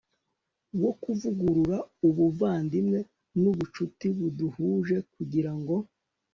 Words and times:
wo 0.81 0.91
kuvugurura 1.01 1.77
ubuvandimwe 2.07 2.99
n'ubucuti 3.41 4.07
buduhuje 4.17 4.97
kugira 5.13 5.51
ngo 5.59 5.75